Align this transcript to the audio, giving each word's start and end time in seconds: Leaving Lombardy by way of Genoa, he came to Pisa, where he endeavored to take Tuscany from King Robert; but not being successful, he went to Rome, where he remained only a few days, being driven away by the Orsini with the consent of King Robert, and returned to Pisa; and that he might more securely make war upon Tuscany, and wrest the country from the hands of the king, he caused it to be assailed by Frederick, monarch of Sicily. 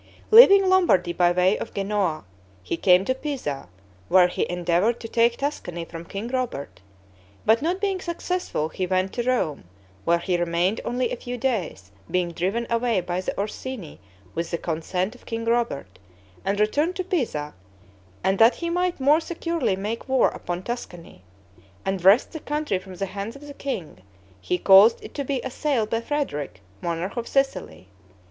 Leaving 0.31 0.67
Lombardy 0.67 1.13
by 1.13 1.31
way 1.31 1.55
of 1.59 1.75
Genoa, 1.75 2.23
he 2.63 2.75
came 2.75 3.05
to 3.05 3.13
Pisa, 3.13 3.69
where 4.07 4.29
he 4.29 4.49
endeavored 4.49 4.99
to 4.99 5.07
take 5.07 5.37
Tuscany 5.37 5.85
from 5.85 6.05
King 6.05 6.27
Robert; 6.29 6.81
but 7.45 7.61
not 7.61 7.79
being 7.79 8.01
successful, 8.01 8.69
he 8.69 8.87
went 8.87 9.13
to 9.13 9.21
Rome, 9.21 9.65
where 10.03 10.17
he 10.17 10.39
remained 10.39 10.81
only 10.83 11.11
a 11.11 11.15
few 11.15 11.37
days, 11.37 11.91
being 12.09 12.31
driven 12.31 12.65
away 12.67 12.99
by 12.99 13.21
the 13.21 13.37
Orsini 13.37 13.99
with 14.33 14.49
the 14.49 14.57
consent 14.57 15.13
of 15.13 15.27
King 15.27 15.45
Robert, 15.45 15.99
and 16.43 16.59
returned 16.59 16.95
to 16.95 17.03
Pisa; 17.03 17.53
and 18.23 18.39
that 18.39 18.55
he 18.55 18.71
might 18.71 18.99
more 18.99 19.19
securely 19.19 19.75
make 19.75 20.09
war 20.09 20.29
upon 20.29 20.63
Tuscany, 20.63 21.21
and 21.85 22.03
wrest 22.03 22.31
the 22.31 22.39
country 22.39 22.79
from 22.79 22.95
the 22.95 23.05
hands 23.05 23.35
of 23.35 23.45
the 23.45 23.53
king, 23.53 23.99
he 24.39 24.57
caused 24.57 25.03
it 25.03 25.13
to 25.13 25.23
be 25.23 25.41
assailed 25.43 25.91
by 25.91 26.01
Frederick, 26.01 26.61
monarch 26.81 27.15
of 27.17 27.27
Sicily. 27.27 27.87